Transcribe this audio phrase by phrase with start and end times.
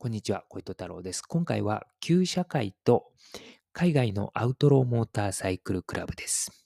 [0.00, 1.22] こんにちは、小糸太郎です。
[1.22, 3.06] 今回は旧社会と
[3.72, 6.64] 海外のアウトローモーターサイクルクラブです。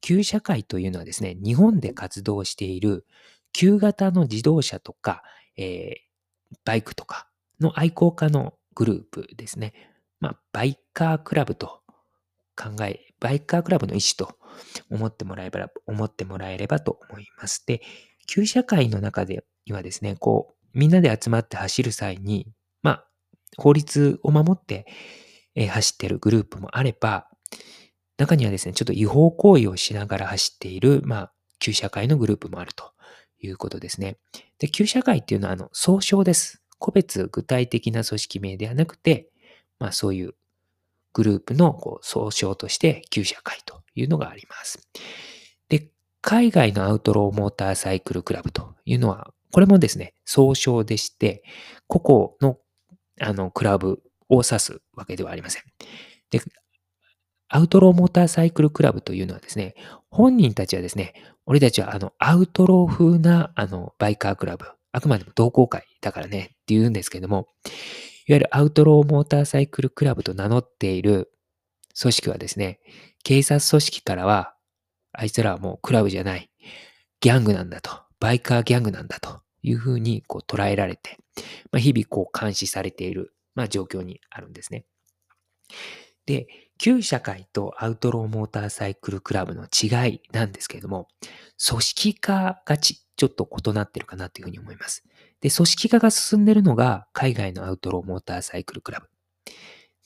[0.00, 3.06] 旧社会というのはですね、日本で活動している
[3.52, 5.24] 旧型の自動車とか、
[5.56, 6.10] えー
[6.64, 7.28] バイクとか
[7.60, 9.72] の愛好家のグループですね。
[10.20, 11.80] まあ、バイカークラブと
[12.56, 14.36] 考え、バイカークラブの意思と
[14.90, 17.64] 思ってもらえれば、思ってもらえればと思います。
[17.66, 17.82] で、
[18.28, 22.46] 旧社会の中ではですね、こう、みんなで集まって走る際に、
[23.56, 24.86] 法律を守って、
[25.54, 27.28] え走ってるグループもあれば、
[28.16, 32.92] 中にはですね、ちょっと違法行為をしながら走っている、まあ、旧社会のグループもあると
[33.40, 34.18] いうことですね。
[34.58, 36.62] で、旧社会っていうのは、あの、総称です。
[36.78, 39.30] 個別具体的な組織名ではなくて、
[39.78, 40.34] まあ、そういう
[41.12, 44.88] グループのこう総称として旧社会というのがあります。
[45.68, 45.88] で、
[46.20, 51.42] 海外のアウトローモーターサイクルクラブというのは、これもですね、総称でして、
[51.86, 52.58] 個々の
[53.20, 55.62] あのクラブを指すわけではありません。
[56.30, 56.40] で、
[57.48, 59.74] アウトローモーターサイクルクラブというのはですね、
[60.10, 61.14] 本人たちはですね、
[61.46, 67.48] 俺たちはあのアウトロー風なあのバイカークラブ、あくまでも同好会だからねって言うんですけども、
[68.26, 71.32] いわゆるアウトローモーターサイクルクラブと名乗っている
[72.00, 72.78] 組織はですね、
[73.24, 74.54] 警察組織からは、
[75.12, 76.50] あいつらはもうクラブじゃない、
[77.20, 77.90] ギャングなんだと、
[78.20, 81.18] バイカーギャングなんだというふうにこう捉えられて、
[81.70, 84.84] まあ、日々こう監視されている、まあ、状況にあるんですね。
[86.26, 86.46] で、
[86.78, 91.08] 旧社会とアウトローモーターサイクルクラブの違いなんですけれども、
[91.68, 95.04] 組織化がちちょっと異なってるかなというふうに思います。
[95.42, 99.08] で、組織化が進んでるのが海外のアウトローモーターサイクルクラブ。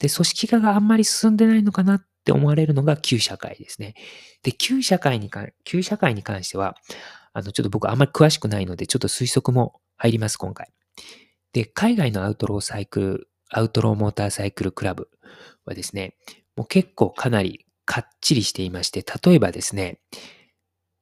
[0.00, 3.94] で、組織化があんまり進んでないのかなって思われるのが旧社会ですね。
[4.42, 6.76] で、旧社会に関、旧社会に関しては、
[7.34, 10.72] あの、ちょっと僕あんまり詳しくないので、ちょっと推測も入ります、今回。
[11.52, 15.10] で、海外のアウトローサイクル、アウトローモーターサイクルクラブ
[15.66, 16.16] はですね、
[16.56, 20.00] もう結構かなりかっちりしていまして、例えばですね、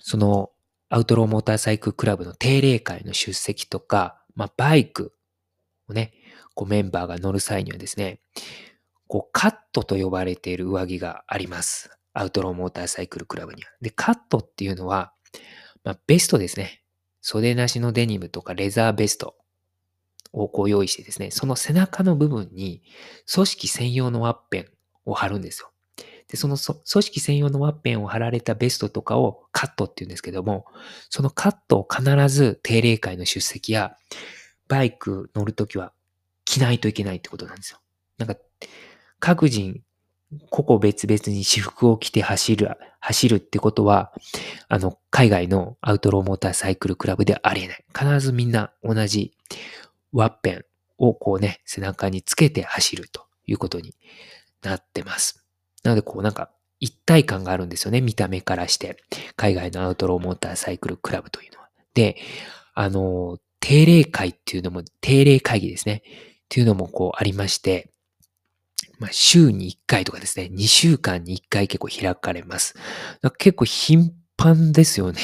[0.01, 0.51] その
[0.89, 5.15] アウトローモーターサイクルクラブの定例会の出席とか、まあ、バイク
[5.89, 6.13] をね、
[6.55, 8.21] こうメンバーが乗る際にはですね、
[9.07, 11.91] こうカットと呼ばれている上着があります。
[12.15, 13.71] アウトローモーターサイクルクラブには。
[13.81, 15.13] で、カットっていうのは、
[15.85, 16.83] まあ、ベストですね。
[17.21, 19.37] 袖なしのデニムとかレザーベスト
[20.33, 22.83] をこう用意してですね、その背中の部分に
[23.33, 24.67] 組織専用のワッペン
[25.05, 25.71] を貼るんですよ。
[26.29, 30.67] で、その組織専用のワッペンを貼られたベストとかをカットって言うんですけども、
[31.11, 33.97] そのカットを必ず定例会の出席や
[34.69, 35.93] バイク乗るときは
[36.45, 37.81] 着ないといけないってことなんですよ。
[38.19, 38.37] なんか、
[39.21, 39.83] 各人、
[40.51, 44.13] 個々別々に私服を着て走る、走るってことは、
[44.69, 47.85] あの、海外のアウトローモーターサイクルクラブではありえない。
[47.97, 49.35] 必ずみんな同じ
[50.13, 50.65] ワッペン
[50.99, 53.95] をこうね、背中につけて走るということに
[54.63, 55.45] なってます。
[55.83, 56.51] なので、こうなんか、
[56.81, 58.01] 一体感があるんですよね。
[58.01, 58.97] 見た目からして。
[59.37, 61.69] 海外のアウトローモーターサイクルクラブというのは。
[61.95, 62.17] で、
[62.75, 66.03] あの、定例会っていうのも、定例会議ですね。
[66.05, 66.09] っ
[66.49, 67.92] ていうのもこうありまして、
[69.03, 72.75] まあ、週に1回とかですね、2週間に1回結構開かれます。
[73.37, 75.21] 結構頻繁ですよね。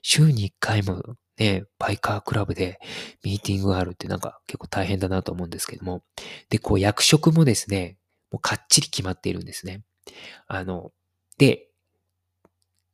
[0.00, 1.02] 週に1回も
[1.36, 2.80] ね、バイカークラブで
[3.22, 6.02] ミーティングがあるってなんか結構大変だなと思うんですけども。
[6.48, 7.98] で、こう役職もですね、
[8.32, 9.82] もうかっちり決まっているんですね。
[10.46, 10.90] あの、
[11.36, 11.68] で、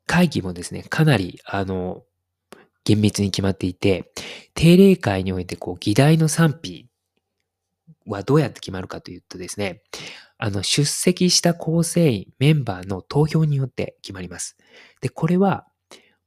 [0.06, 2.02] 会議もですね、かなり、あの、
[2.82, 4.10] 厳密に決まっていて、
[4.54, 6.88] 定例会においてこう議題の賛否
[8.06, 9.82] はどうやって決まるかというとですね、
[10.44, 14.58] あの、出席した構成員、メンバーの投票によって決まります。
[15.00, 15.66] で、これは、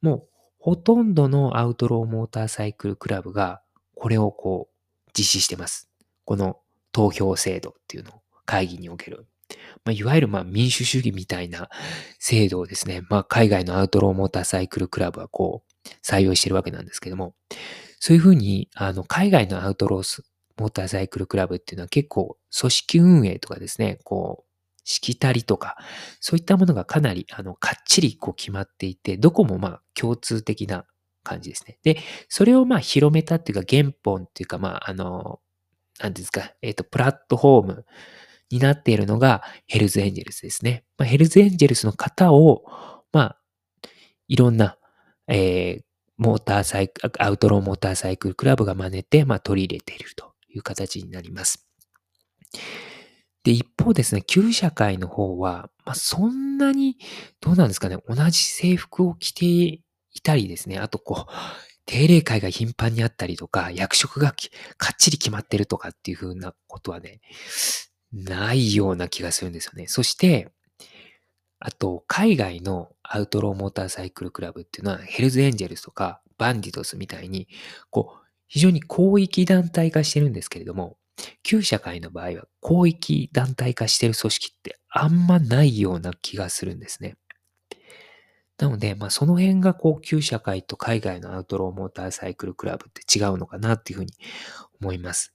[0.01, 3.61] もう、ほとんどのアウトローモーターサイクルクラブが、
[3.93, 5.91] これをこう、実施してます。
[6.25, 6.57] この
[6.91, 9.27] 投票制度っていうのを会議における。
[9.85, 11.69] まあ、いわゆるまあ民主主義みたいな
[12.17, 17.35] 制度をですね、まあ、海外のアウトローモーターサイクルクラブはこう、採用してるわけなんですけども、
[17.99, 20.03] そういうふうに、あの、海外のアウトロー
[20.57, 24.47] モーターサイクルクラブっていうのは結構組織運営とかですね、こう、
[24.83, 25.75] しきたりとか、
[26.21, 30.85] そういったものがかなり、あの、かっちりこう決まっていて、どこもまあ共通的な
[31.23, 31.77] 感じですね。
[31.83, 31.99] で、
[32.29, 35.41] それをまあ広めたっていうか原本っていうか、まあ、あの、
[35.99, 37.85] なんですか、えっ、と、プラットフォーム
[38.49, 40.85] になっているのがヘルズエンジェルスですね。
[40.97, 42.63] まあ、ヘルズエンジェルスの方を、
[43.11, 43.39] まあ、
[44.29, 44.77] いろんな、
[45.27, 45.83] えー、
[46.17, 51.67] モーターサイクル、アウトローモーターサイクルクラブが真似て、まあ、取り入れているという形になります。
[53.43, 56.97] で、一方ですね、旧社会の方は、まあ、そんなに、
[57.39, 59.83] どうなんですかね、同じ制服を着てい
[60.21, 61.31] たりですね、あとこう、
[61.85, 64.35] 定例会が頻繁にあったりとか、役職が
[64.77, 67.21] かっちり決まってるとかっていう風なことはね、
[68.11, 69.87] ないような気がするんですよね。
[69.87, 70.51] そして、
[71.59, 77.47] あと、海外のアウトローモーターサイクルクラブっていうのは、ヘルズエンジェルスとかバンディトスみたいに、
[77.89, 80.97] こう、非常に広域団体化してるんですけれども、
[81.43, 87.17] 旧社会の場合は広域団体化してる組織ってあんまないような気がするんですね。
[88.57, 94.13] なので、まあ、その辺がこう、旧社会と海外のアウトローモーターサイクルクラブって違うのかなっていうふうに
[94.81, 95.33] 思います。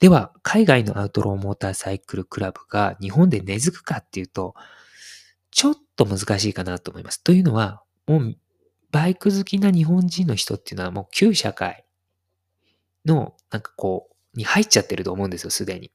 [0.00, 4.54] では、海外のアウトローモーターサイクルクラブが日本で根付くかっていうと、
[5.52, 7.22] ちょっと難しいかなと思います。
[7.22, 8.36] というのは、もう、
[8.90, 11.83] バイク好きな日本人の人っていうのはもう旧社会
[13.06, 15.90] の、なんかこう、に入っちゃってると思うんですよ、すでに。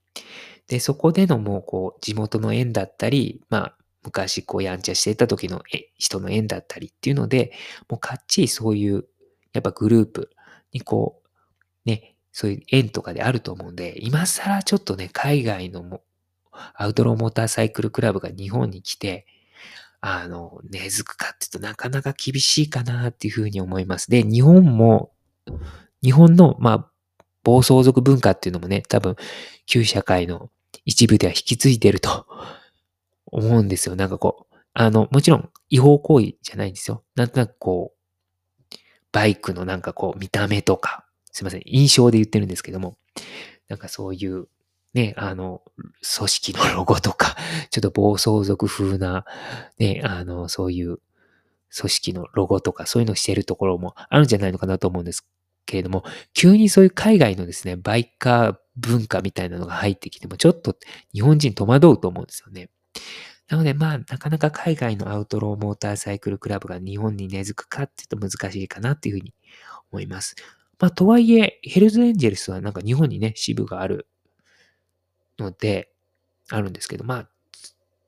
[0.68, 5.62] で、そこでのもうこう、地元の縁だったり、まあ、昔こうやんちゃしてた時の
[5.98, 7.52] 人の縁だったりっていうので、
[7.90, 9.06] もうかっちりそういう、
[9.52, 10.30] やっぱグループ
[10.72, 11.22] にこ
[11.86, 16.04] う、ね、そういう縁とかであると思うんで、今更ちょっとね、海外のも
[16.76, 19.26] アウトローモーターサイクルクラブが日本に来て、
[20.02, 24.10] あの、根付くかっていうとなかなか厳しいかなっていうふうに思います。
[24.10, 25.12] で、日本も、
[26.02, 26.92] 日本の、まあ、
[27.44, 29.16] 暴走族文化っていうのもね、多分、
[29.66, 30.50] 旧社会の
[30.86, 32.26] 一部では引き継いでると
[33.28, 33.96] 思うんですよ。
[33.96, 37.04] なんかこう、あの、もちろん違法行為じゃないんですよ。
[37.16, 38.00] なんとなくこう、
[39.12, 42.98] バイクのなんかこう、見た目とか、すいません、印象で言ってるんですけども、
[43.68, 44.48] なんかそういう、
[44.94, 45.62] ね、あの、
[46.18, 47.36] 組織のロゴとか、
[47.70, 49.26] ちょっと暴走族風な、
[49.78, 51.00] ね、あの、そういう
[51.76, 55.26] 組織のロゴとか、そういうのをしてるところもあるんじゃないのかなと思うんです
[55.70, 60.76] けれども、急にそういう海外のですね、バイカー文化みたいなのが入ってきても、ちょっと
[61.14, 62.70] 日本人戸惑うと思うんですよね。
[63.48, 69.34] なので、まあ、なかなか海外のアウトローモーターサイクルクラブが日本に根付くかっていうと難しいかなっていうふうに
[69.92, 70.36] 思います。
[70.80, 74.08] まあ、とはいえ、ヘルズエンジェルスはなんか日本にね、支部がある
[75.38, 75.92] ので、
[76.50, 77.30] あるんですけど、まあ、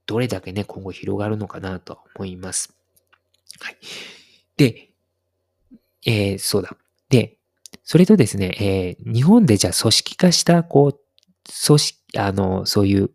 [0.06, 2.76] どれだけね、今後広がるのかなと思います。
[3.60, 3.78] はい。
[4.58, 4.92] で、
[6.06, 6.76] えー、そうだ。
[7.10, 7.38] で、
[7.84, 11.00] それとですね、えー、日本でじゃあ組織化した、こう、
[11.66, 13.10] 組織、あの、そういう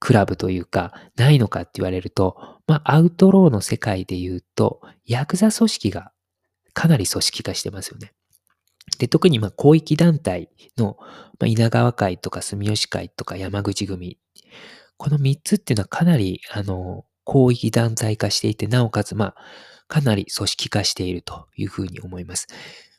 [0.00, 2.36] クラブというか、ないのかって言われると、
[2.66, 6.12] まあ、アウトローの世界で言うと、ヤクザ組織が
[6.74, 8.12] かなり組織化してますよね。
[8.98, 11.06] で、特にまあ広域団体の、ま
[11.42, 14.18] あ、稲川会とか住吉会とか山口組、
[14.96, 19.34] この3つっていうのはかなり、あの、広域団体化していて、なおかつ、まあ、
[19.86, 22.48] かなり組織化しているというふうに思います。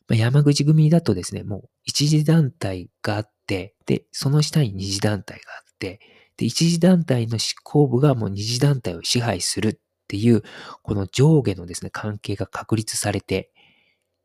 [0.08, 6.00] まあ、山口組だとですね、もう一次団体があって、で、その下に二次団体があって、
[6.38, 9.76] で、一次団体の執行部がもう二次団体を支配するっ
[10.08, 10.44] ていう、
[10.82, 13.52] この上下のですね、関係が確立されて、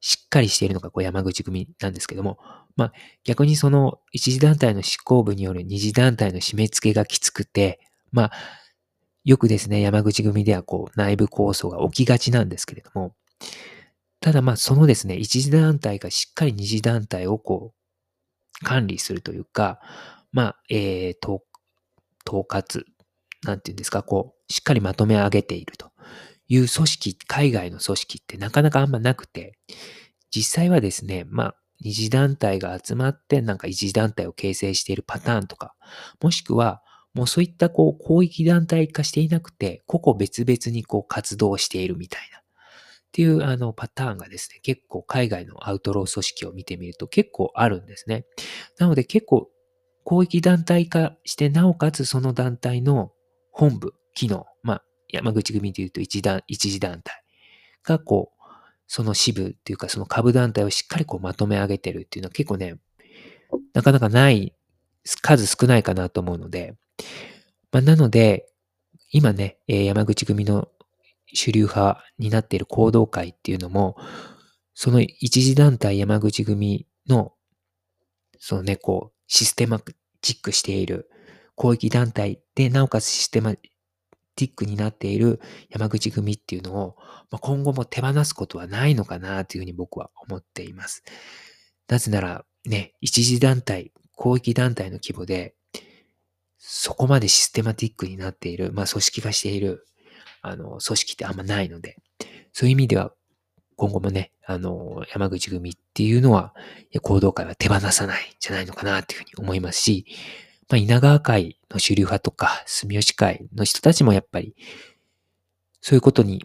[0.01, 2.39] しっかりしているのがこう山口組なんですけども、
[2.77, 2.93] まあ
[3.25, 7.81] 逆にその一次団体の執行部による二次団体の締め付けがきつくて、
[8.13, 8.33] まあ
[9.25, 13.15] よくですね、山口組ではこう内部構想が起きがちなんですけれども、
[14.21, 19.81] ただまあそのですね、一次団体がしっかり二次団体をこう管理するというか、
[20.33, 21.43] まあ、えー、統
[22.27, 22.85] 括、
[23.45, 25.93] なんていうんですか、こう、しっかりまとめ上げていると
[26.49, 29.59] いう組織、海外の組織ってなかなかあんまなくて、
[30.31, 35.75] 実際はですね、まあ、二次団体が集まってなんか一次団体を形成しているパターンとか、
[36.21, 36.83] もしくは、
[37.15, 42.38] もうそういったこう広域団体化していなくて、個々別々にこう活動しているみたいな。
[43.09, 48.27] っていうあのパターンがですね、結構海外のアウトロー組織を見てみると結構あるんですね。
[48.79, 49.49] なので結構
[50.09, 53.13] 広域団体化して、なおかつその団体の
[53.51, 57.23] 本部、機能、まあ、山口組でいうと一団、一次団体
[57.83, 58.43] がこう、
[58.87, 62.77] その支部っていうかその株団体をしっかりこうまとめ上げてるっていうのは結構ね、
[63.75, 64.55] なかなかない、
[65.05, 66.75] 数少ないかなと思うので、
[67.71, 68.47] まあ、なので、
[69.13, 70.69] 今ね、山口組の
[71.33, 73.97] 主流派になっている行動会っていうのも、
[74.75, 77.33] その一次団体山口組の、
[78.39, 79.81] そのね、こう、システマ
[80.21, 81.11] チックしている
[81.57, 86.97] 広域団体で、なおかつシステマティックになっている山口組っていうのを、
[87.31, 91.03] ま今後も手放すことはないのかなというふうに僕は思っています。
[91.89, 95.57] なぜなら、ね、一次団体、広域団体の規模で、
[96.59, 99.87] そこまでシステマティックになっている、まあ組織化している、
[100.49, 101.97] あの、組織ってあんまないので、
[102.53, 103.13] そういう意味では、
[103.77, 106.55] 今後もね、あの、山口組っていうのは、
[107.03, 110.07] 行動会は手放さないんじゃないのかなっていうふうに思いますし、
[110.69, 114.55] まあ、稲川会の主流派とか、住吉会の人たちもやっぱり、
[115.81, 116.45] そういうことに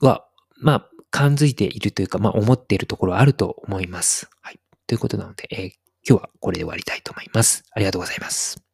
[0.00, 0.26] は、
[0.60, 4.28] まあ、感づいているというか、まあ、思っているところはあると思います。
[4.40, 4.60] はい。
[4.86, 5.70] ということなので、えー、
[6.08, 7.64] 今日はこれで終わりたいと思います。
[7.72, 8.73] ありがとうございます。